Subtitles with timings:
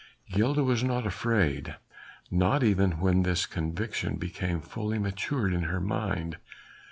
[0.33, 1.75] Gilda was not afraid.
[2.31, 6.37] Not even when this conviction became fully matured in her mind.